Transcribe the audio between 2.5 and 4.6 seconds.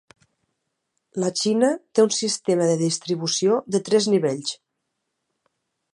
de distribució de tres nivells.